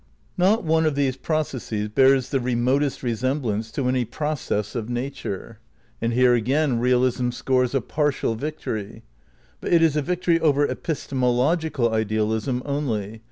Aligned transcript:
Not 0.35 0.65
(me 0.65 0.75
of 0.87 0.95
these 0.95 1.15
processes 1.15 1.87
bears 1.87 2.29
the 2.29 2.39
remotest 2.39 3.03
re 3.03 3.13
semblance 3.13 3.71
to 3.73 3.87
any 3.87 4.03
process 4.03 4.73
of 4.73 4.89
nature. 4.89 5.59
And 6.01 6.11
here 6.13 6.33
again 6.33 6.79
realism 6.79 7.29
scores 7.29 7.75
a 7.75 7.81
partial 7.81 8.33
victory. 8.33 9.03
But 9.59 9.71
it 9.73 9.83
is, 9.83 9.95
a 9.95 10.01
victory 10.01 10.39
over 10.39 10.67
epistemological 10.67 11.93
idealism 11.93 12.63
only. 12.65 13.19